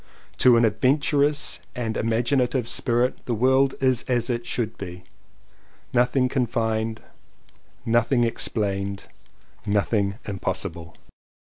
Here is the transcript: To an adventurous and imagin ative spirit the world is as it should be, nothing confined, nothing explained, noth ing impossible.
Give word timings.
To 0.39 0.57
an 0.57 0.65
adventurous 0.65 1.59
and 1.75 1.95
imagin 1.95 2.39
ative 2.41 2.65
spirit 2.67 3.23
the 3.25 3.35
world 3.35 3.75
is 3.79 4.01
as 4.07 4.31
it 4.31 4.47
should 4.47 4.75
be, 4.75 5.03
nothing 5.93 6.27
confined, 6.27 7.01
nothing 7.85 8.23
explained, 8.23 9.03
noth 9.67 9.93
ing 9.93 10.15
impossible. 10.25 10.95